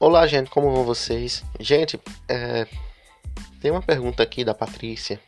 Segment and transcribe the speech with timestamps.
[0.00, 1.42] Olá, gente, como vão vocês?
[1.58, 2.68] Gente, é,
[3.60, 5.20] tem uma pergunta aqui da Patrícia.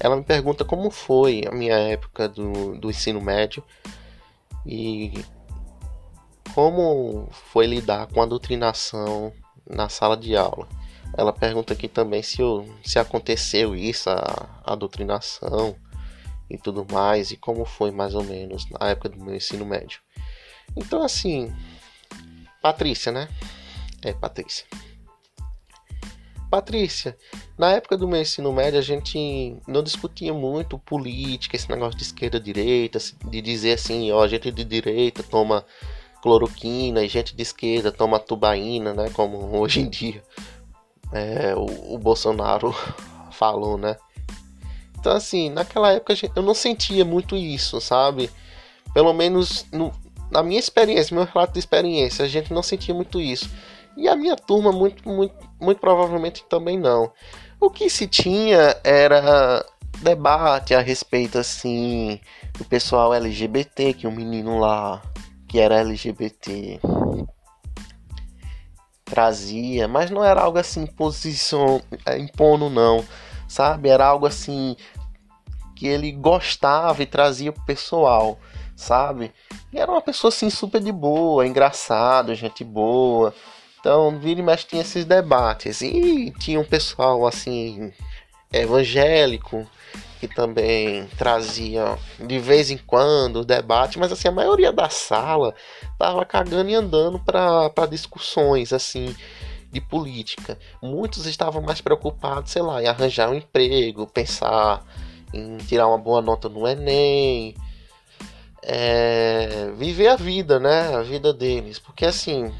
[0.00, 3.62] Ela me pergunta como foi a minha época do, do ensino médio
[4.66, 5.12] e
[6.56, 9.32] como foi lidar com a doutrinação
[9.64, 10.66] na sala de aula.
[11.16, 15.76] Ela pergunta aqui também se, eu, se aconteceu isso, a, a doutrinação
[16.50, 20.00] e tudo mais, e como foi mais ou menos na época do meu ensino médio.
[20.76, 21.54] Então, assim,
[22.60, 23.28] Patrícia, né?
[24.04, 24.66] É, Patrícia.
[26.50, 27.16] Patrícia,
[27.58, 32.04] na época do meu ensino médio a gente não discutia muito política, esse negócio de
[32.04, 35.64] esquerda direita, de dizer assim, ó, gente de direita toma
[36.22, 40.22] cloroquina e gente de esquerda toma tubaína, né, como hoje em dia
[41.12, 42.74] é, o, o, Bolsonaro
[43.32, 43.96] falou, né.
[44.98, 48.30] Então assim, naquela época eu não sentia muito isso, sabe?
[48.92, 49.92] Pelo menos no,
[50.30, 53.50] na minha experiência, meu relato de experiência, a gente não sentia muito isso.
[53.96, 57.12] E a minha turma, muito, muito, muito provavelmente também não.
[57.60, 59.64] O que se tinha era
[60.02, 62.20] debate a respeito, assim,
[62.58, 65.00] do pessoal LGBT, que um menino lá
[65.48, 66.80] que era LGBT
[69.04, 70.88] trazia, mas não era algo assim,
[72.06, 73.04] é, impondo, não,
[73.46, 73.88] sabe?
[73.88, 74.76] Era algo assim
[75.76, 78.38] que ele gostava e trazia pro pessoal,
[78.74, 79.32] sabe?
[79.72, 83.32] E era uma pessoa assim super de boa, engraçado, gente boa
[83.84, 85.82] então, vira e mexe tinha esses debates.
[85.82, 87.92] E tinha um pessoal assim
[88.50, 89.66] evangélico
[90.18, 95.54] que também trazia de vez em quando o debate, mas assim a maioria da sala
[95.98, 99.14] tava cagando e andando para discussões assim
[99.70, 100.58] de política.
[100.80, 104.82] Muitos estavam mais preocupados, sei lá, em arranjar um emprego, pensar
[105.30, 107.54] em tirar uma boa nota no Enem,
[108.62, 110.94] é, viver a vida, né?
[110.94, 112.50] A vida deles, porque assim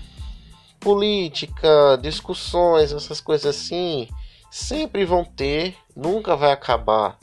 [0.85, 4.07] política, discussões, essas coisas assim,
[4.51, 7.19] sempre vão ter, nunca vai acabar,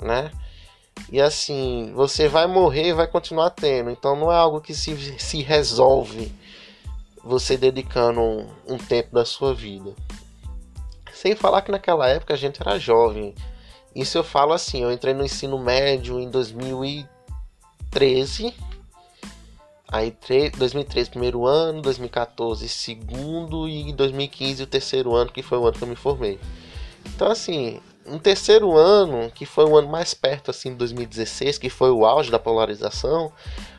[0.00, 0.30] né?
[1.10, 3.90] E assim, você vai morrer e vai continuar tendo.
[3.90, 6.30] Então não é algo que se, se resolve
[7.24, 9.94] você dedicando um, um tempo da sua vida.
[11.12, 13.34] Sem falar que naquela época a gente era jovem.
[13.94, 18.54] Isso eu falo assim, eu entrei no ensino médio em 2013
[19.88, 20.12] Aí
[20.56, 25.82] 2013 primeiro ano, 2014 segundo e 2015 o terceiro ano, que foi o ano que
[25.82, 26.40] eu me formei.
[27.06, 31.70] Então assim, um terceiro ano, que foi o ano mais perto assim de 2016, que
[31.70, 33.32] foi o auge da polarização,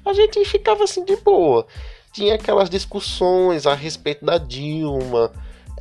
[0.05, 1.67] a gente ficava assim de boa.
[2.13, 5.31] Tinha aquelas discussões a respeito da Dilma,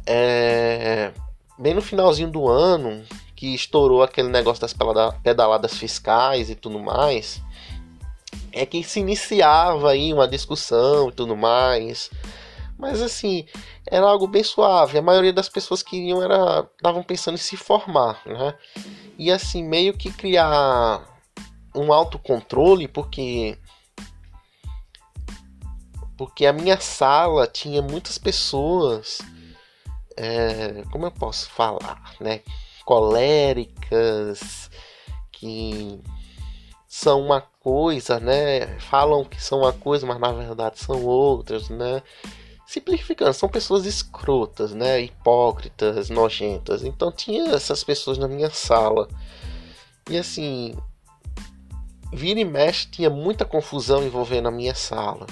[0.05, 1.13] é...
[1.57, 3.05] bem no finalzinho do ano,
[3.37, 4.75] que estourou aquele negócio das
[5.23, 7.41] pedaladas fiscais e tudo mais
[8.53, 12.11] é que se iniciava aí uma discussão e tudo mais.
[12.79, 13.47] Mas assim,
[13.87, 14.99] era algo bem suave.
[14.99, 18.55] A maioria das pessoas que iam era estavam pensando em se formar, né?
[19.19, 21.05] E assim, meio que criar
[21.75, 23.59] um autocontrole, porque
[26.17, 29.19] porque a minha sala tinha muitas pessoas,
[30.17, 32.41] é, como eu posso falar, né?
[32.87, 34.71] Coléricas,
[35.31, 36.01] que
[36.89, 38.79] são uma coisa, né?
[38.79, 42.03] Falam que são uma coisa, mas na verdade são outras, né?
[42.67, 45.01] Simplificando, são pessoas escrotas, né?
[45.01, 46.85] Hipócritas, nojentas.
[46.85, 49.09] Então tinha essas pessoas na minha sala.
[50.11, 50.75] E assim,
[52.13, 55.27] vira e mexe tinha muita confusão envolvendo a minha sala.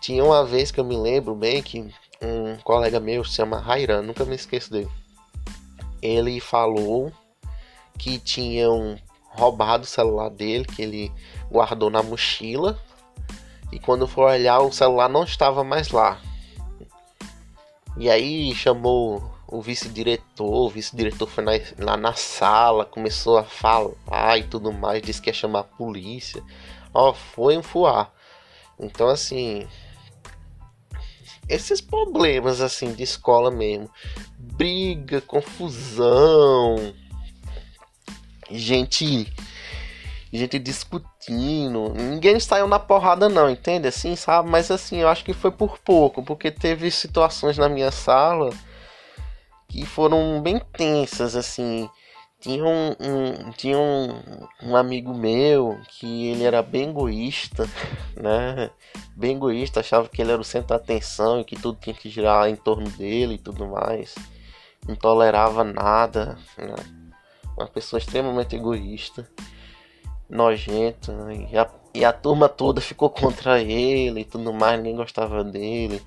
[0.00, 1.80] Tinha uma vez que eu me lembro bem que
[2.20, 4.90] um colega meu se chama Rairan, nunca me esqueço dele.
[6.00, 7.12] Ele falou
[7.98, 8.98] que tinham
[9.34, 11.12] roubado o celular dele, que ele
[11.50, 12.78] guardou na mochila.
[13.70, 16.20] E quando for olhar, o celular não estava mais lá.
[17.96, 24.38] E aí chamou o vice-diretor, o vice-diretor foi na, lá na sala, começou a falar
[24.38, 26.42] e tudo mais, disse que ia chamar a polícia.
[26.94, 28.10] Ó, foi um fuar.
[28.80, 29.68] Então assim,
[31.48, 33.90] esses problemas assim de escola mesmo,
[34.38, 36.94] briga, confusão,
[38.58, 39.26] gente
[40.32, 41.92] gente discutindo.
[41.94, 43.86] Ninguém saiu na porrada não, entende?
[43.88, 44.48] Assim, sabe?
[44.48, 48.50] Mas assim, eu acho que foi por pouco, porque teve situações na minha sala
[49.68, 51.88] que foram bem tensas, assim.
[52.40, 54.20] Tinha um, um tinha um,
[54.62, 57.68] um amigo meu que ele era bem egoísta,
[58.16, 58.70] né?
[59.14, 62.08] Bem egoísta, achava que ele era o centro da atenção e que tudo tinha que
[62.10, 64.14] girar em torno dele e tudo mais.
[64.88, 67.01] Não tolerava nada, né?
[67.56, 69.28] Uma pessoa extremamente egoísta,
[70.28, 71.48] nojenta, né?
[71.50, 76.02] e a, e a turma toda ficou contra ele e tudo mais, ninguém gostava dele.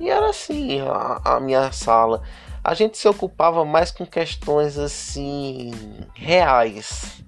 [0.00, 2.22] E era assim a, a minha sala.
[2.64, 5.72] A gente se ocupava mais com questões assim
[6.14, 7.22] reais.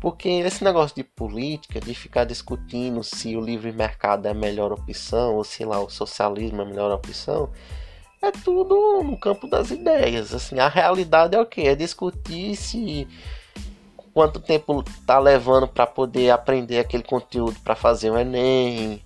[0.00, 4.72] Porque esse negócio de política, de ficar discutindo se o livre mercado é a melhor
[4.72, 7.50] opção ou se lá o socialismo é a melhor opção,
[8.22, 10.34] é tudo no campo das ideias.
[10.34, 11.62] Assim, a realidade é o que?
[11.62, 13.08] É discutir se
[14.12, 19.02] quanto tempo tá levando para poder aprender aquele conteúdo para fazer o Enem,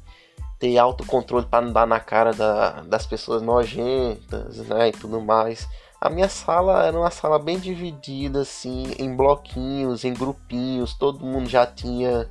[0.58, 5.68] ter autocontrole para não dar na cara da, das pessoas nojentas, né, e tudo mais.
[6.00, 11.48] A minha sala era uma sala bem dividida assim, em bloquinhos, em grupinhos, todo mundo
[11.48, 12.28] já tinha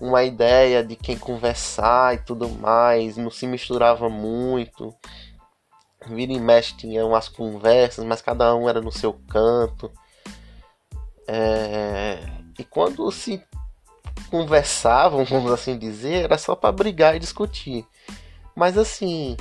[0.00, 4.94] uma ideia de quem conversar e tudo mais, não se misturava muito.
[6.06, 9.90] Vira e mexe tinha umas conversas, mas cada um era no seu canto.
[11.28, 12.18] É...
[12.58, 13.42] E quando se
[14.30, 17.86] conversavam, vamos assim dizer, era só para brigar e discutir.
[18.54, 19.36] Mas assim,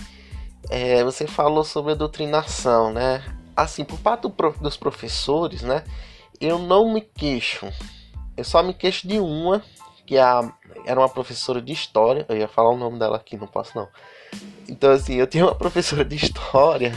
[0.69, 3.23] é, você falou sobre a doutrinação, né?
[3.55, 5.83] Assim, por parte do prof, dos professores, né?
[6.39, 7.67] Eu não me queixo.
[8.35, 9.61] Eu só me queixo de uma,
[10.05, 10.51] que é a,
[10.85, 12.25] era uma professora de história.
[12.29, 13.87] Eu ia falar o nome dela aqui, não posso não.
[14.67, 16.93] Então, assim, eu tinha uma professora de história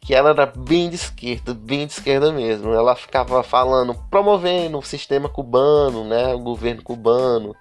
[0.00, 2.72] que ela era bem de esquerda, bem de esquerda mesmo.
[2.72, 7.54] Ela ficava falando, promovendo o sistema cubano, né, o governo cubano,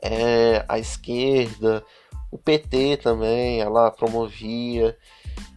[0.00, 1.84] é, a esquerda,
[2.30, 4.96] o PT também, ela promovia.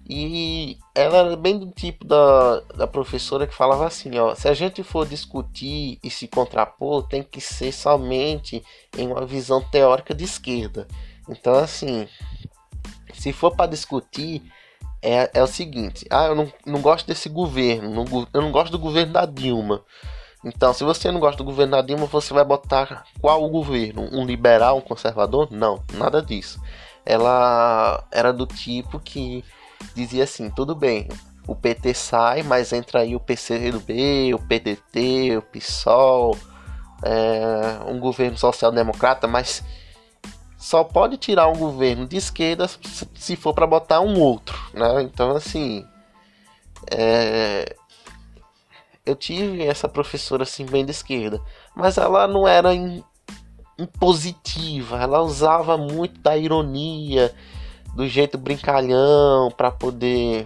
[0.10, 4.54] E ela era bem do tipo da, da professora que falava assim, ó, se a
[4.54, 8.62] gente for discutir e se contrapor, tem que ser somente
[8.98, 10.86] em uma visão teórica de esquerda.
[11.30, 12.10] Então assim,
[13.14, 14.42] se for para discutir,
[15.02, 18.72] é, é o seguinte: ah, eu não, não gosto desse governo, não, eu não gosto
[18.72, 19.84] do governo da Dilma.
[20.44, 24.10] Então, se você não gosta do governo da Dilma, você vai botar qual o governo?
[24.12, 25.48] Um liberal, um conservador?
[25.52, 26.60] Não, nada disso.
[27.06, 29.44] Ela era do tipo que
[29.96, 31.08] dizia assim: tudo bem,
[31.48, 36.38] o PT sai, mas entra aí o PCdoB, o PDT, o PSOL,
[37.04, 39.64] é, um governo social-democrata, mas
[40.62, 42.70] só pode tirar um governo de esquerda
[43.16, 45.02] se for para botar um outro, né?
[45.02, 45.84] Então assim,
[46.92, 47.76] é...
[49.04, 51.42] eu tive essa professora assim bem de esquerda,
[51.76, 52.70] mas ela não era
[53.76, 57.34] impositiva, ela usava muito da ironia,
[57.96, 60.46] do jeito brincalhão para poder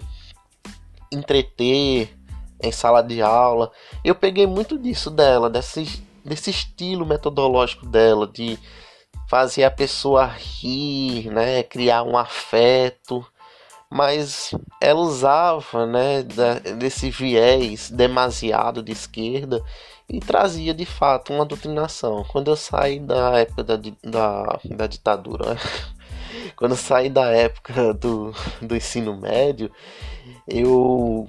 [1.11, 2.17] entreter
[2.63, 3.69] em sala de aula.
[4.01, 8.57] Eu peguei muito disso dela, desse, desse estilo metodológico dela de
[9.27, 13.25] fazer a pessoa rir, né, criar um afeto,
[13.89, 16.23] mas ela usava, né,
[16.77, 19.63] desse viés demasiado de esquerda
[20.09, 22.23] e trazia de fato uma doutrinação.
[22.25, 25.57] Quando eu saí da época da, da, da ditadura,
[26.55, 29.71] quando eu saí da época do, do ensino médio,
[30.47, 31.27] eu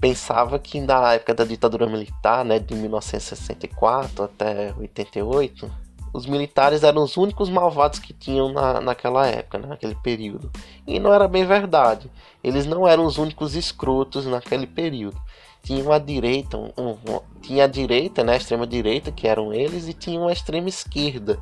[0.00, 5.70] pensava que na época da ditadura militar, né, de 1964 até 88,
[6.12, 10.50] os militares eram os únicos malvados que tinham na, naquela época, né, naquele período.
[10.86, 12.10] E não era bem verdade.
[12.42, 15.20] Eles não eram os únicos escrotos naquele período.
[15.62, 19.86] Tinha a direita, um, um, tinha a direita, né, a extrema direita, que eram eles,
[19.88, 21.38] e tinha a extrema esquerda,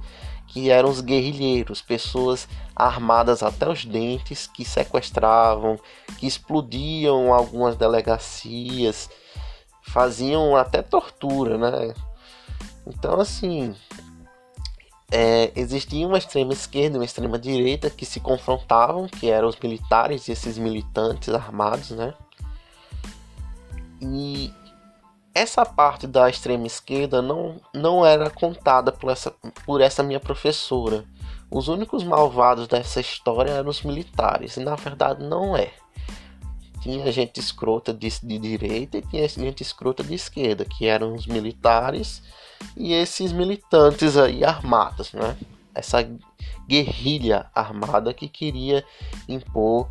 [0.48, 5.78] que eram os guerrilheiros, pessoas armadas até os dentes, que sequestravam,
[6.18, 9.08] que explodiam algumas delegacias,
[9.82, 11.94] faziam até tortura, né?
[12.86, 13.74] Então, assim,
[15.10, 19.58] é, existia uma extrema esquerda e uma extrema direita que se confrontavam, que eram os
[19.58, 22.14] militares e esses militantes armados, né?
[24.00, 24.52] E
[25.34, 29.32] essa parte da extrema esquerda não, não era contada por essa,
[29.64, 31.04] por essa minha professora.
[31.50, 35.72] Os únicos malvados dessa história eram os militares, e na verdade não é.
[36.82, 41.26] Tinha gente escrota de, de direita e tinha gente escrota de esquerda, que eram os
[41.26, 42.22] militares
[42.76, 45.36] e esses militantes aí armados, né?
[45.74, 45.98] Essa
[46.68, 48.84] guerrilha armada que queria
[49.28, 49.88] impor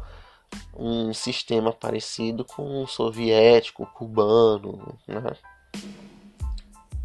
[0.75, 5.21] um sistema parecido com o soviético, o cubano, né?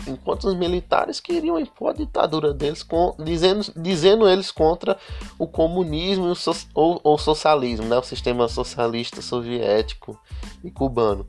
[0.06, 4.98] Enquanto os militares queriam impor a ditadura deles, com, dizendo, dizendo eles contra
[5.38, 6.34] o comunismo o
[6.74, 7.96] ou, ou socialismo, né?
[7.96, 10.18] o sistema socialista soviético
[10.64, 11.26] e cubano.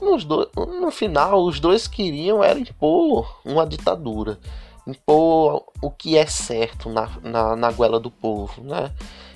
[0.00, 0.50] Nos do...
[0.56, 4.38] No final, os dois queriam era impor uma ditadura,
[4.86, 8.90] impor o que é certo na, na, na goela do povo, né?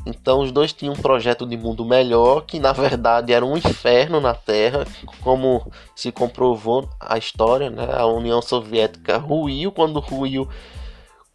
[0.06, 4.20] Então os dois tinham um projeto de mundo melhor, que na verdade era um inferno
[4.20, 4.86] na Terra,
[5.22, 7.86] como se comprovou a história, né?
[7.92, 10.48] A União Soviética ruiu, quando ruiu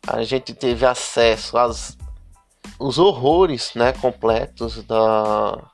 [0.07, 1.97] a gente teve acesso às
[2.79, 5.71] os horrores né, completos da,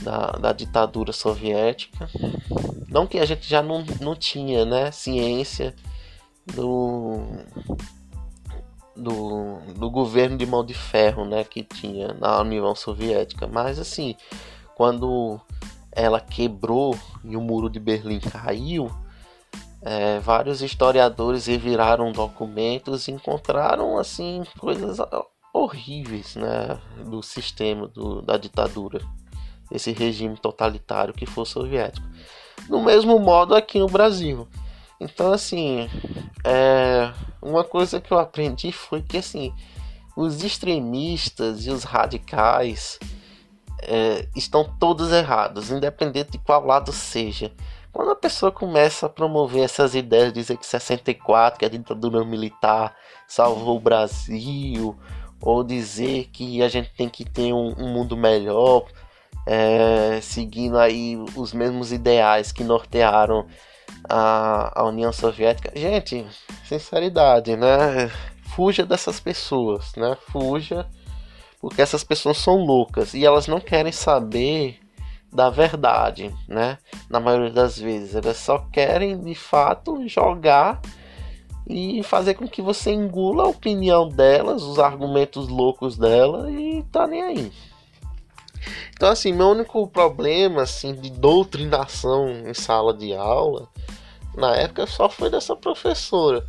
[0.00, 2.08] da, da, ditadura soviética.
[2.88, 5.74] Não que a gente já não, não tinha né, ciência
[6.54, 7.20] do,
[8.94, 14.14] do, do governo de mão de ferro né, que tinha na União Soviética, mas assim,
[14.74, 15.40] quando
[15.92, 18.90] ela quebrou e o muro de Berlim caiu,
[19.82, 24.98] é, vários historiadores reviraram documentos e encontraram assim coisas
[25.54, 29.00] horríveis né, do sistema do, da ditadura,
[29.70, 32.06] esse regime totalitário que foi soviético.
[32.68, 34.48] Do mesmo modo aqui no Brasil.
[35.00, 35.88] Então assim,
[36.44, 39.52] é, uma coisa que eu aprendi foi que assim,
[40.16, 42.98] os extremistas e os radicais
[43.82, 47.52] é, estão todos errados, independente de qual lado seja.
[47.92, 52.94] Quando a pessoa começa a promover essas ideias, dizer que 64, que a ditadura militar
[53.26, 54.94] salvou o Brasil,
[55.40, 58.84] ou dizer que a gente tem que ter um, um mundo melhor,
[59.46, 63.46] é, seguindo aí os mesmos ideais que nortearam
[64.08, 65.70] a, a União Soviética.
[65.74, 66.26] Gente,
[66.64, 68.10] sinceridade, né?
[68.54, 70.16] Fuja dessas pessoas, né?
[70.32, 70.86] Fuja,
[71.60, 74.80] porque essas pessoas são loucas e elas não querem saber
[75.32, 76.78] da verdade, né?
[77.08, 80.80] Na maioria das vezes, elas só querem de fato jogar
[81.68, 87.06] e fazer com que você engula a opinião delas, os argumentos loucos dela e tá
[87.06, 87.52] nem aí.
[88.92, 93.68] Então assim, meu único problema assim de doutrinação em sala de aula
[94.36, 96.44] na época só foi dessa professora.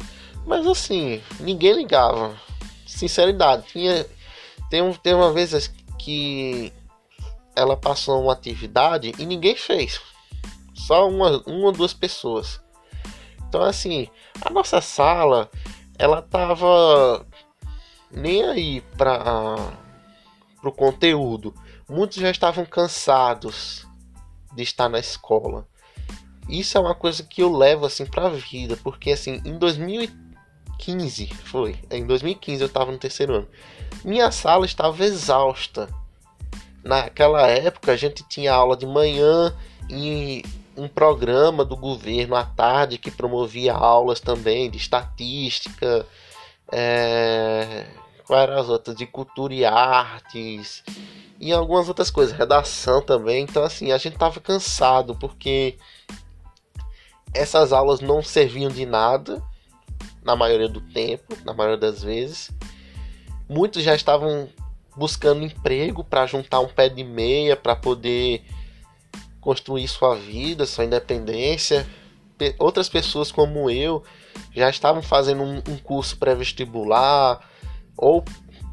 [0.45, 2.35] Mas assim, ninguém ligava.
[2.85, 4.05] Sinceridade, tinha
[4.69, 6.71] tem, um, tem uma vez que
[7.55, 9.99] ela passou uma atividade e ninguém fez.
[10.73, 12.61] Só uma, uma ou duas pessoas.
[13.47, 14.07] Então assim,
[14.41, 15.49] a nossa sala,
[15.97, 17.25] ela tava
[18.11, 19.55] nem aí para
[20.63, 21.53] o conteúdo.
[21.89, 23.87] Muitos já estavam cansados
[24.53, 25.65] de estar na escola.
[26.49, 31.27] Isso é uma coisa que eu levo assim para a vida, porque assim, em 2015
[31.45, 33.47] foi, em 2015 eu estava no terceiro ano.
[34.03, 35.89] Minha sala estava exausta.
[36.83, 39.53] Naquela época a gente tinha aula de manhã
[39.89, 40.43] e
[40.75, 46.05] um programa do governo à tarde que promovia aulas também de estatística,
[46.71, 47.87] é,
[48.27, 48.95] quais eram as outras?
[48.95, 50.83] De cultura e artes
[51.39, 53.43] e algumas outras coisas, redação também.
[53.43, 55.77] Então, assim, a gente tava cansado porque
[57.33, 59.41] essas aulas não serviam de nada
[60.23, 62.51] na maioria do tempo, na maioria das vezes.
[63.47, 64.49] Muitos já estavam
[64.95, 68.43] buscando emprego para juntar um pé de meia para poder
[69.39, 71.87] construir sua vida, sua independência.
[72.59, 74.03] Outras pessoas como eu
[74.53, 77.39] já estavam fazendo um curso pré-vestibular
[77.97, 78.23] ou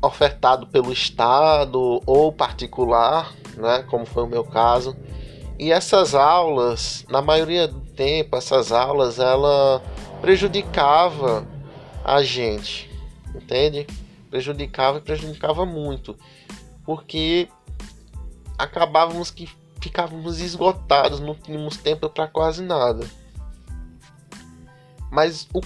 [0.02, 4.96] ofertado pelo estado ou particular, né, como foi o meu caso.
[5.58, 9.82] E essas aulas, na maioria do tempo, essas aulas ela
[10.20, 11.46] prejudicava
[12.04, 12.90] a gente,
[13.34, 13.86] entende?
[14.28, 16.16] Prejudicava e prejudicava muito,
[16.84, 17.48] porque
[18.58, 19.48] acabávamos que
[19.80, 23.06] ficávamos esgotados, não tínhamos tempo para quase nada.
[25.10, 25.60] Mas o,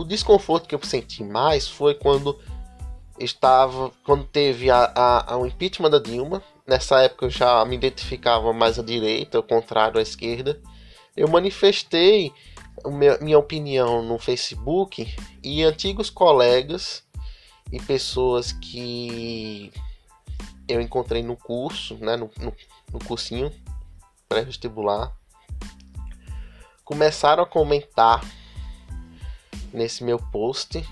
[0.00, 2.38] o, desconforto que eu senti mais foi quando
[3.18, 6.42] estava, quando teve a, a, a, o impeachment da Dilma.
[6.66, 10.60] Nessa época eu já me identificava mais à direita, ao contrário à esquerda.
[11.16, 12.32] Eu manifestei
[13.20, 17.04] minha opinião no Facebook e antigos colegas
[17.72, 19.72] e pessoas que
[20.66, 22.52] eu encontrei no curso, né, no, no,
[22.92, 23.52] no cursinho
[24.28, 25.14] pré-vestibular,
[26.84, 28.24] começaram a comentar
[29.72, 30.84] nesse meu post,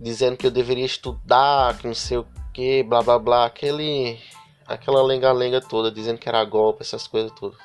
[0.00, 4.18] dizendo que eu deveria estudar, que não sei o que, blá blá blá, aquele,
[4.66, 7.58] aquela lenga-lenga toda, dizendo que era golpe, essas coisas todas.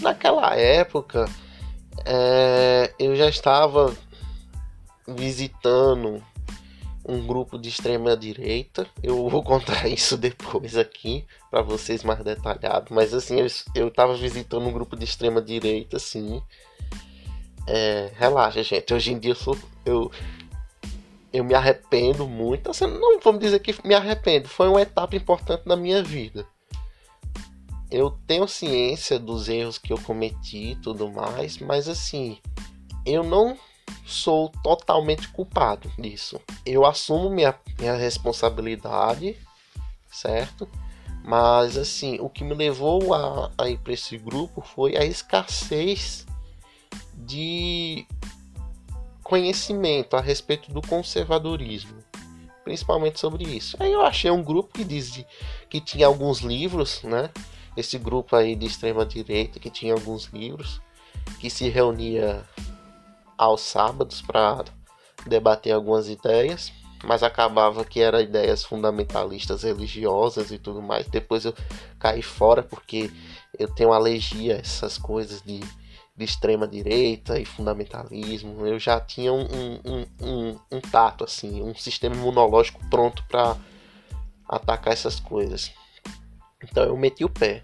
[0.00, 1.26] Naquela época,
[2.04, 3.94] é, eu já estava
[5.06, 6.22] visitando
[7.06, 8.86] um grupo de extrema direita.
[9.02, 14.14] Eu vou contar isso depois aqui para vocês mais detalhado, mas assim, eu, eu tava
[14.14, 16.42] visitando um grupo de extrema direita assim.
[17.66, 18.92] É, relaxa, gente.
[18.92, 20.10] Hoje em dia eu sou eu
[21.34, 22.70] eu me arrependo muito.
[22.70, 26.46] Assim, não vamos dizer que me arrependo, foi uma etapa importante na minha vida.
[27.90, 32.38] Eu tenho ciência dos erros que eu cometi e tudo mais, mas assim,
[33.04, 33.58] eu não
[34.06, 36.40] sou totalmente culpado disso.
[36.64, 39.36] Eu assumo minha, minha responsabilidade,
[40.12, 40.68] certo?
[41.24, 46.26] Mas assim, o que me levou a, a ir para esse grupo foi a escassez
[47.12, 48.06] de
[49.24, 52.04] conhecimento a respeito do conservadorismo.
[52.62, 53.76] principalmente sobre isso.
[53.78, 55.22] Aí eu achei um grupo que diz
[55.68, 57.28] que tinha alguns livros, né?
[57.76, 60.80] Esse grupo aí de extrema direita que tinha alguns livros
[61.38, 62.42] que se reunia
[63.36, 64.64] aos sábados para
[65.26, 66.72] debater algumas ideias,
[67.04, 71.06] mas acabava que eram ideias fundamentalistas religiosas e tudo mais.
[71.06, 71.54] Depois eu
[71.98, 73.10] caí fora porque
[73.58, 75.60] eu tenho alergia a essas coisas de,
[76.16, 78.66] de extrema direita e fundamentalismo.
[78.66, 79.44] Eu já tinha um,
[79.84, 83.56] um, um, um tato, assim, um sistema imunológico pronto para
[84.48, 85.72] atacar essas coisas.
[86.62, 87.62] Então eu meti o pé.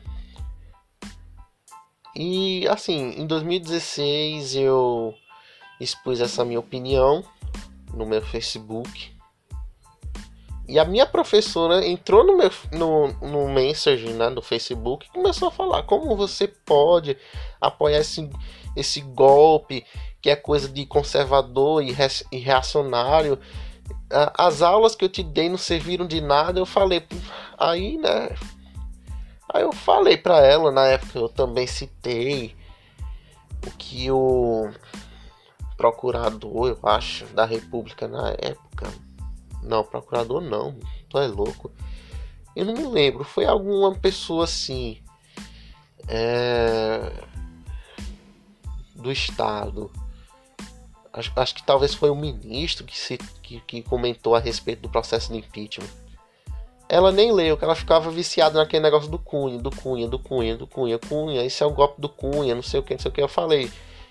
[2.15, 5.15] E assim, em 2016 eu
[5.81, 7.25] expus essa minha opinião
[7.95, 9.20] no meu Facebook.
[10.71, 15.49] E a minha professora entrou no meu no, no message né, do Facebook e começou
[15.49, 17.17] a falar como você pode
[17.61, 18.31] apoiar esse,
[18.77, 19.85] esse golpe
[20.23, 23.39] que é coisa de conservador e, re, e reacionário.
[24.39, 26.59] As aulas que eu te dei não serviram de nada.
[26.61, 27.05] Eu falei,
[27.59, 28.29] aí né,
[29.53, 32.55] Aí eu falei para ela, na época eu também citei
[33.67, 34.71] o que o
[35.77, 38.87] procurador, eu acho, da República na época.
[39.63, 40.77] Não, procurador não,
[41.09, 41.71] tu é louco.
[42.55, 44.99] Eu não me lembro, foi alguma pessoa assim.
[46.09, 47.13] É,
[48.95, 49.91] do Estado.
[51.13, 54.89] Acho, acho que talvez foi o ministro que, se, que, que comentou a respeito do
[54.89, 55.89] processo de impeachment
[56.91, 60.57] ela nem leu, que ela ficava viciada naquele negócio do Cunha, do Cunha, do Cunha,
[60.57, 63.11] do Cunha, Cunha, isso é um golpe do Cunha, não sei o que, não sei
[63.13, 63.23] o que.
[63.23, 63.71] Eu falei,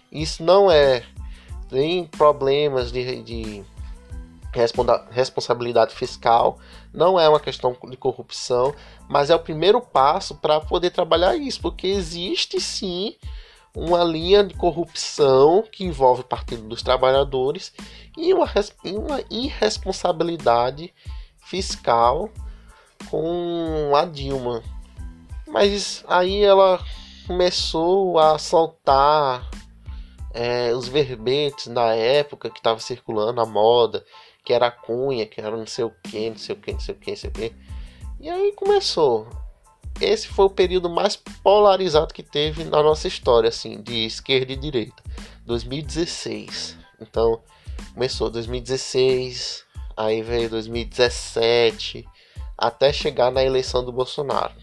[0.10, 1.04] isso não é.
[1.70, 3.64] Tem problemas de, de
[5.12, 6.58] responsabilidade fiscal,
[6.94, 8.74] não é uma questão de corrupção,
[9.08, 13.16] mas é o primeiro passo para poder trabalhar isso, porque existe sim
[13.76, 17.72] uma linha de corrupção que envolve o Partido dos Trabalhadores
[18.18, 18.48] e uma,
[18.84, 20.94] uma irresponsabilidade
[21.40, 22.30] fiscal
[23.10, 24.64] com a Dilma.
[25.48, 26.80] Mas aí ela
[27.28, 29.50] começou a soltar
[30.34, 34.06] é, os verbetes da época que estava circulando a moda,
[34.50, 36.96] que era Cunha, que era não sei o que, não sei o que, não sei
[36.96, 37.56] o que, não sei o que.
[38.20, 39.28] E aí começou.
[40.02, 44.56] Esse foi o período mais polarizado que teve na nossa história, assim, de esquerda e
[44.56, 45.04] direita.
[45.46, 46.76] 2016.
[47.00, 47.44] Então,
[47.94, 52.04] começou 2016, aí veio 2017,
[52.58, 54.56] até chegar na eleição do Bolsonaro,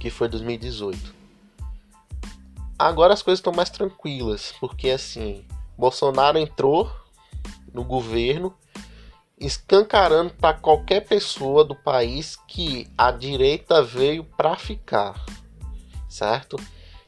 [0.00, 1.14] que foi 2018.
[2.76, 5.46] Agora as coisas estão mais tranquilas, porque assim,
[5.78, 6.90] Bolsonaro entrou
[7.72, 8.54] no governo
[9.38, 15.24] escancarando para qualquer pessoa do país que a direita veio para ficar,
[16.08, 16.56] certo?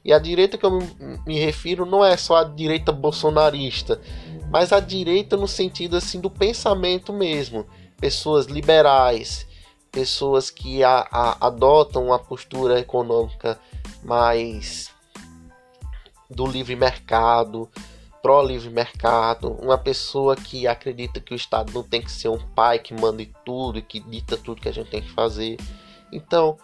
[0.03, 0.79] E a direita que eu
[1.27, 4.01] me refiro não é só a direita bolsonarista,
[4.51, 7.67] mas a direita no sentido assim do pensamento mesmo
[8.01, 9.47] pessoas liberais,
[9.93, 13.61] pessoas que a, a, adotam uma postura econômica
[14.03, 14.91] mais
[16.29, 17.71] do livre mercado,
[18.23, 22.39] pró livre mercado, uma pessoa que acredita que o Estado não tem que ser um
[22.39, 25.59] pai que manda tudo e que dita tudo que a gente tem que fazer.
[26.13, 26.57] Então,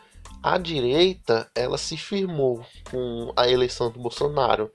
[0.43, 4.71] a direita ela se firmou com a eleição do Bolsonaro.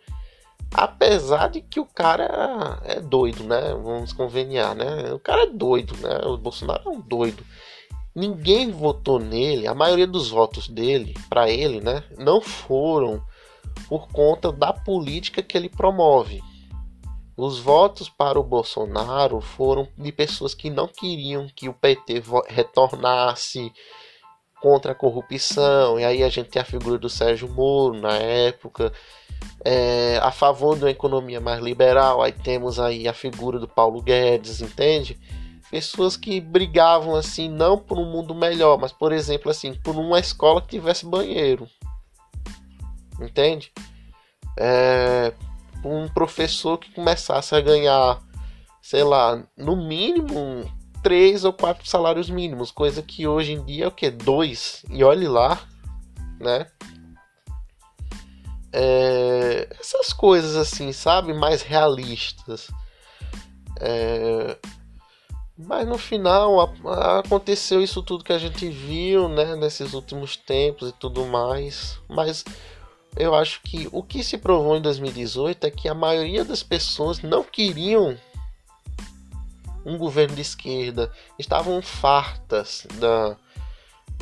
[0.74, 3.74] Apesar de que o cara é doido, né?
[3.82, 5.14] Vamos conveniar, né?
[5.14, 6.18] O cara é doido, né?
[6.26, 7.46] O Bolsonaro é um doido.
[8.16, 12.04] Ninguém votou nele, a maioria dos votos dele, para ele, né?
[12.18, 13.24] Não foram
[13.88, 16.42] por conta da política que ele promove.
[17.36, 23.74] Os votos para o Bolsonaro foram de pessoas que não queriam que o PT retornasse
[24.62, 26.00] contra a corrupção.
[26.00, 28.94] E aí a gente tem a figura do Sérgio Moro na época
[29.66, 32.22] é, a favor de uma economia mais liberal.
[32.22, 35.20] Aí temos aí a figura do Paulo Guedes, entende?
[35.70, 40.20] Pessoas que brigavam assim não por um mundo melhor, mas por exemplo assim por uma
[40.20, 41.68] escola que tivesse banheiro,
[43.20, 43.72] entende?
[44.60, 45.34] É,
[46.24, 48.22] professor que começasse a ganhar,
[48.82, 50.64] sei lá, no mínimo
[51.04, 55.04] três ou quatro salários mínimos, coisa que hoje em dia é o que dois e
[55.04, 55.62] olhe lá,
[56.40, 56.66] né?
[58.72, 61.34] É, essas coisas assim, sabe?
[61.34, 62.72] Mais realistas.
[63.82, 64.58] É,
[65.58, 69.58] mas no final a, a, aconteceu isso tudo que a gente viu, né?
[69.58, 72.00] Nesses últimos tempos e tudo mais.
[72.08, 72.46] Mas
[73.16, 77.22] eu acho que o que se provou em 2018 é que a maioria das pessoas
[77.22, 78.18] não queriam
[79.86, 83.38] um governo de esquerda, estavam fartas da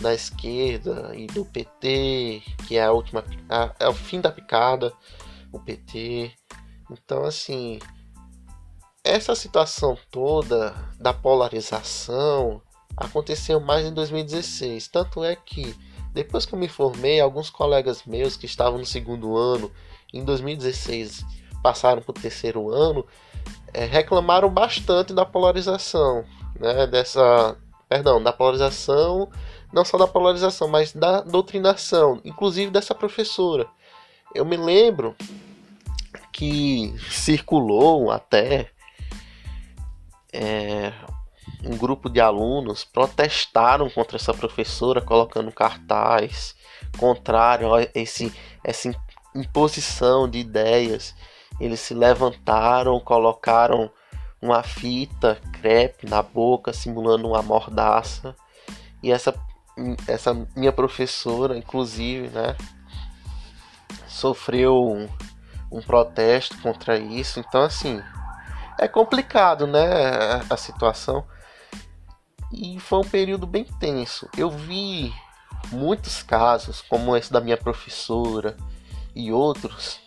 [0.02, 4.92] da esquerda e do PT, que é a última a, é o fim da picada,
[5.52, 6.32] o PT.
[6.90, 7.78] Então assim,
[9.04, 12.62] essa situação toda da polarização
[12.98, 14.88] aconteceu mais em 2016.
[14.88, 15.76] Tanto é que
[16.14, 19.72] depois que eu me formei, alguns colegas meus que estavam no segundo ano,
[20.14, 21.26] em 2016,
[21.64, 23.06] passaram para o terceiro ano,
[23.74, 26.26] é, reclamaram bastante da polarização,
[26.60, 26.86] né?
[26.88, 29.30] Dessa, perdão, da polarização,
[29.72, 33.68] não só da polarização, mas da doutrinação, inclusive dessa professora.
[34.36, 35.16] Eu me lembro
[36.32, 38.70] que circulou até
[40.34, 40.92] é,
[41.64, 46.56] um grupo de alunos protestaram contra essa professora, colocando cartaz
[46.98, 48.92] contrário a esse, essa
[49.36, 51.16] imposição de ideias.
[51.60, 53.92] Eles se levantaram, colocaram
[54.42, 58.36] uma fita crepe na boca, simulando uma mordaça.
[59.04, 59.34] E essa,
[60.08, 62.56] essa minha professora, inclusive, né,
[64.08, 65.08] sofreu um,
[65.72, 67.40] um protesto contra isso.
[67.40, 68.02] Então, assim,
[68.82, 71.24] é complicado, né, a situação.
[72.52, 74.28] E foi um período bem tenso.
[74.36, 75.14] Eu vi
[75.72, 78.58] muitos casos, como esse da minha professora
[79.16, 80.00] e outros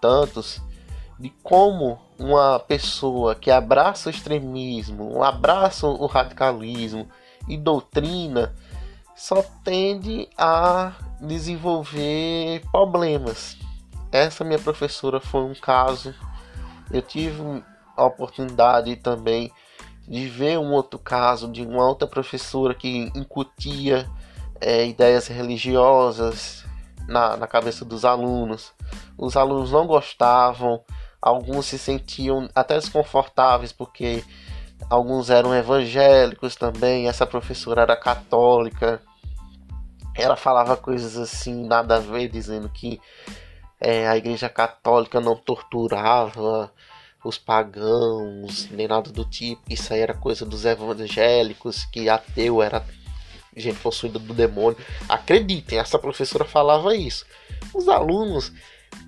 [0.00, 0.60] tantos,
[1.18, 7.08] de como uma pessoa que abraça o extremismo, abraça o radicalismo
[7.48, 8.54] e doutrina
[9.16, 13.56] só tende a desenvolver problemas.
[14.10, 16.14] Essa minha professora foi um caso.
[16.90, 17.40] Eu tive
[17.98, 19.52] a oportunidade também
[20.06, 24.08] de ver um outro caso de uma outra professora que incutia
[24.60, 26.64] é, ideias religiosas
[27.06, 28.72] na, na cabeça dos alunos.
[29.18, 30.82] Os alunos não gostavam,
[31.20, 34.24] alguns se sentiam até desconfortáveis porque
[34.88, 37.08] alguns eram evangélicos também.
[37.08, 39.02] Essa professora era católica.
[40.14, 43.00] Ela falava coisas assim, nada a ver, dizendo que
[43.80, 46.72] é, a igreja católica não torturava
[47.24, 49.62] os pagãos, nem nada do tipo.
[49.68, 52.84] Isso aí era coisa dos evangélicos, que ateu era
[53.56, 54.78] gente possuída do demônio.
[55.08, 57.26] Acreditem, essa professora falava isso.
[57.74, 58.52] Os alunos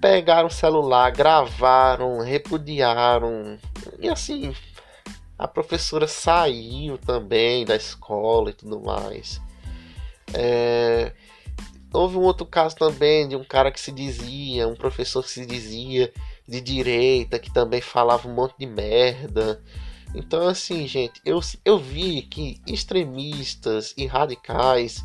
[0.01, 3.59] pegaram o celular, gravaram, repudiaram.
[3.99, 4.55] E assim,
[5.39, 9.41] a professora saiu também da escola e tudo mais.
[10.35, 11.13] É...
[11.93, 15.45] Houve um outro caso também de um cara que se dizia, um professor que se
[15.45, 16.13] dizia
[16.51, 19.63] de direita, que também falava um monte de merda.
[20.13, 25.05] Então, assim, gente, eu, eu vi que extremistas e radicais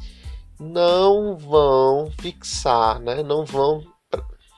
[0.59, 3.21] não vão fixar, né?
[3.21, 3.83] Não vão.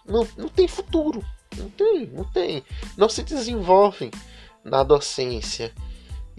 [0.05, 1.21] Não, não tem futuro.
[1.57, 2.63] Não tem, não tem.
[2.95, 4.09] Não se desenvolvem
[4.63, 5.73] na docência.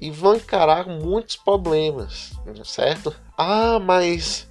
[0.01, 2.33] E vão encarar muitos problemas,
[2.65, 3.15] certo?
[3.37, 4.49] Ah, mas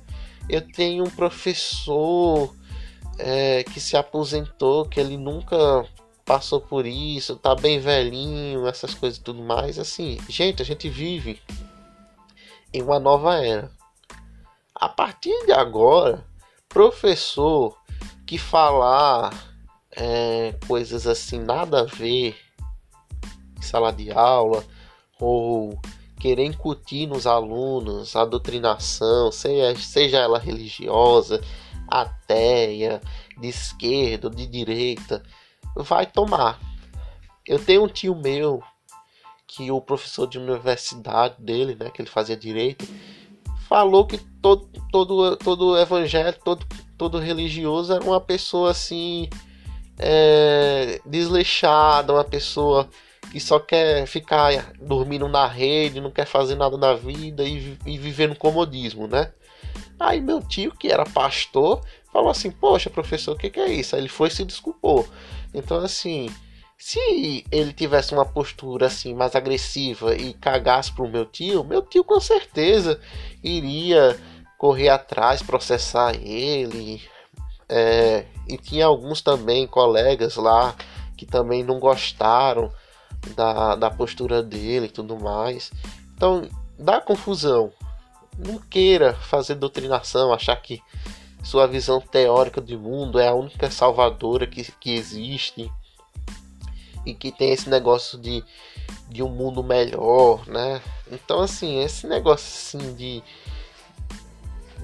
[0.49, 2.53] eu tenho um professor
[3.17, 5.85] é, que se aposentou, que ele nunca
[6.25, 9.79] passou por isso, tá bem velhinho, essas coisas e tudo mais.
[9.79, 11.41] Assim, gente, a gente vive
[12.73, 13.71] em uma nova era.
[14.75, 16.23] A partir de agora,
[16.67, 17.77] professor
[18.25, 19.33] que falar
[19.91, 22.37] é, coisas assim nada a ver
[23.57, 24.63] em sala de aula
[25.19, 25.79] ou
[26.19, 31.41] querer incutir nos alunos a doutrinação, seja, seja ela religiosa,
[31.87, 33.01] ateia,
[33.37, 35.23] de esquerda, de direita,
[35.75, 36.59] vai tomar.
[37.45, 38.61] Eu tenho um tio meu
[39.47, 42.85] que o professor de universidade dele, né, que ele fazia direito,
[43.67, 46.65] falou que todo todo todo evangélico, todo
[46.97, 49.29] todo religioso era uma pessoa assim
[49.97, 52.89] é, desleixada, uma pessoa
[53.31, 57.97] que só quer ficar dormindo na rede, não quer fazer nada da vida e, e
[57.97, 59.31] viver no comodismo, né?
[59.99, 61.81] Aí meu tio, que era pastor,
[62.11, 63.95] falou assim: Poxa, professor, o que, que é isso?
[63.95, 65.07] Aí ele foi e se desculpou.
[65.53, 66.29] Então, assim,
[66.77, 72.03] se ele tivesse uma postura assim mais agressiva e cagasse pro meu tio, meu tio
[72.03, 72.99] com certeza
[73.43, 74.17] iria
[74.57, 77.01] correr atrás, processar ele.
[77.69, 80.73] É, e tinha alguns também colegas lá
[81.17, 82.71] que também não gostaram
[83.35, 85.71] da, da postura dele e tudo mais.
[86.15, 87.71] Então dá confusão.
[88.37, 90.81] Não queira fazer doutrinação, achar que
[91.43, 95.71] sua visão teórica de mundo é a única salvadora que, que existe
[97.05, 98.43] e que tem esse negócio de,
[99.07, 100.81] de um mundo melhor, né?
[101.09, 103.23] Então, assim, esse negócio assim de,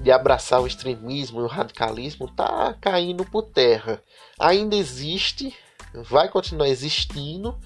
[0.02, 4.02] de abraçar o extremismo e o radicalismo tá caindo por terra.
[4.38, 5.54] Ainda existe,
[5.92, 7.58] vai continuar existindo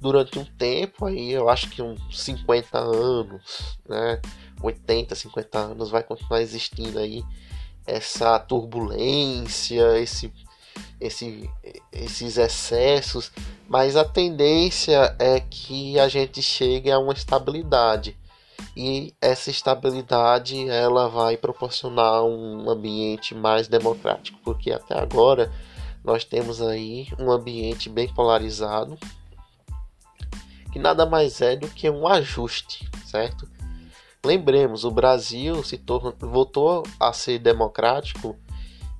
[0.00, 4.20] durante um tempo aí, eu acho que uns 50 anos, né?
[4.62, 7.22] 80, 50 anos vai continuar existindo aí
[7.86, 10.32] essa turbulência, esse,
[11.00, 11.48] esse,
[11.92, 13.30] esses excessos,
[13.68, 18.16] mas a tendência é que a gente chegue a uma estabilidade
[18.76, 25.50] e essa estabilidade ela vai proporcionar um ambiente mais democrático, porque até agora
[26.04, 28.98] nós temos aí um ambiente bem polarizado,
[30.72, 33.48] que nada mais é do que um ajuste, certo?
[34.26, 38.36] Lembremos, o Brasil se tornou, voltou a ser democrático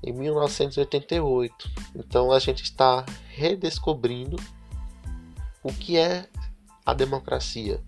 [0.01, 1.69] em 1988.
[1.93, 4.37] Então a gente está redescobrindo
[5.61, 6.29] o que é
[6.85, 7.83] a democracia.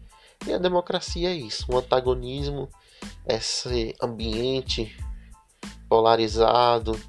[0.45, 2.67] E a democracia é isso, um antagonismo,
[3.25, 4.93] esse ambiente
[5.87, 6.99] polarizado,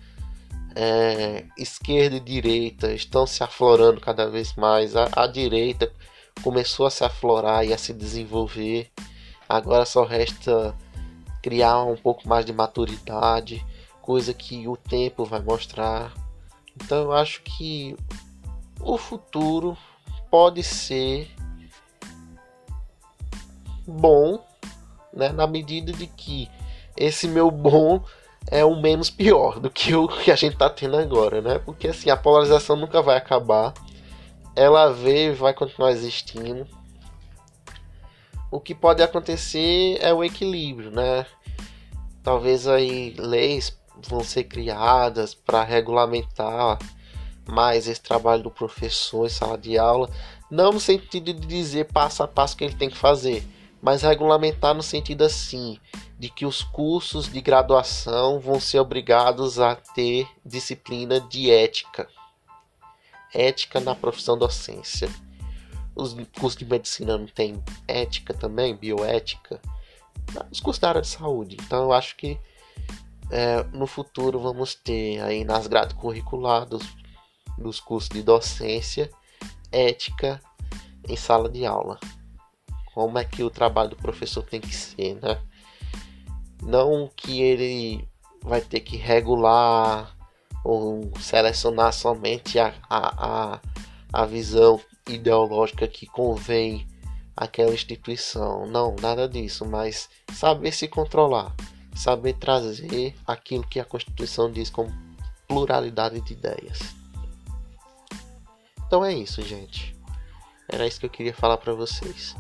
[0.76, 4.94] é, esquerda e direita estão se aflorando cada vez mais.
[4.94, 5.92] A, a direita
[6.40, 8.92] começou a se aflorar e a se desenvolver.
[9.50, 10.72] Agora só resta
[11.42, 13.66] criar um pouco mais de maturidade,
[14.00, 16.14] coisa que o tempo vai mostrar.
[16.76, 17.96] Então eu acho que
[18.80, 19.76] o futuro
[20.30, 21.28] pode ser
[23.84, 24.40] bom,
[25.12, 26.48] né, na medida de que
[26.96, 28.04] esse meu bom
[28.46, 31.58] é o menos pior do que o que a gente tá tendo agora, né?
[31.58, 33.74] Porque assim, a polarização nunca vai acabar.
[34.54, 36.68] Ela veio e vai continuar existindo.
[38.50, 41.24] O que pode acontecer é o equilíbrio, né?
[42.22, 46.78] Talvez aí leis vão ser criadas para regulamentar
[47.46, 50.10] mais esse trabalho do professor em sala de aula,
[50.50, 53.46] não no sentido de dizer passo a passo o que ele tem que fazer,
[53.80, 55.78] mas regulamentar no sentido assim
[56.18, 62.08] de que os cursos de graduação vão ser obrigados a ter disciplina de ética.
[63.32, 65.08] Ética na profissão docência.
[66.00, 69.60] Os cursos de medicina não tem ética também, bioética.
[70.50, 71.56] Os cursos da área de saúde.
[71.60, 72.38] Então eu acho que
[73.30, 76.68] é, no futuro vamos ter aí nas grades curriculares
[77.58, 79.10] dos, cursos de docência,
[79.70, 80.40] ética
[81.08, 81.98] em sala de aula
[82.94, 85.40] como é que o trabalho do professor tem que ser, né?
[86.62, 88.06] Não que ele
[88.42, 90.14] vai ter que regular
[90.64, 93.60] ou selecionar somente a, a, a,
[94.12, 94.78] a visão
[95.14, 96.86] ideológica que convém
[97.36, 98.66] àquela instituição.
[98.66, 101.54] Não, nada disso, mas saber se controlar,
[101.94, 104.92] saber trazer aquilo que a Constituição diz como
[105.48, 106.94] pluralidade de ideias.
[108.86, 109.96] Então é isso, gente.
[110.68, 112.36] Era isso que eu queria falar para vocês.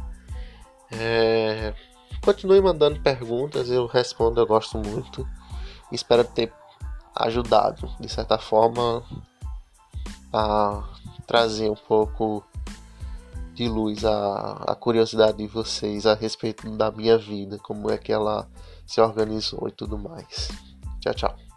[0.90, 1.74] É...
[2.22, 5.26] Continue mandando perguntas, eu respondo, eu gosto muito.
[5.90, 6.52] Espero ter
[7.16, 9.02] ajudado, de certa forma,
[10.32, 10.84] a
[11.26, 12.44] trazer um pouco
[13.60, 18.10] de luz a, a curiosidade de vocês a respeito da minha vida, como é que
[18.10, 18.48] ela
[18.86, 20.48] se organizou e tudo mais.
[21.00, 21.49] Tchau, tchau.